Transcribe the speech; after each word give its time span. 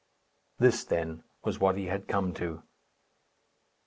This, 0.57 0.83
then, 0.83 1.21
was 1.43 1.59
what 1.59 1.77
he 1.77 1.85
had 1.85 2.07
come 2.07 2.33
to. 2.33 2.63